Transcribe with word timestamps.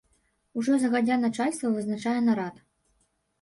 Ужо 0.61 0.77
загадзя 0.83 1.17
начальства 1.25 1.71
вызначае 1.75 2.17
нарад. 2.31 2.55